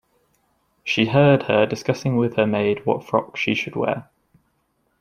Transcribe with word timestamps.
She 0.83 1.05
heard 1.05 1.43
her 1.43 1.67
discussing 1.67 2.17
with 2.17 2.35
her 2.37 2.47
maid 2.47 2.87
what 2.87 3.05
frock 3.07 3.37
she 3.37 3.53
should 3.53 3.75
wear. 3.75 4.09